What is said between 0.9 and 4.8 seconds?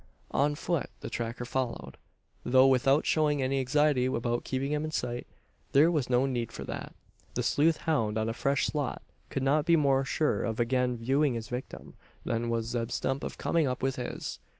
the tracker followed; though without showing any anxiety about keeping